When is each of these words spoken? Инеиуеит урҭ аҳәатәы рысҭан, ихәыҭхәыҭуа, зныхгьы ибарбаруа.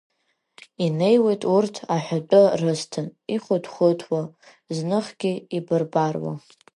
Инеиуеит 0.85 1.43
урҭ 1.55 1.75
аҳәатәы 1.95 2.41
рысҭан, 2.59 3.07
ихәыҭхәыҭуа, 3.33 4.21
зныхгьы 4.75 5.33
ибарбаруа. 5.57 6.33